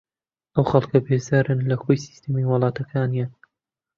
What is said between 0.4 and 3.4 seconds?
ئەو خەڵکە بێزارن لە کۆی سیستەمی وڵاتەکانیان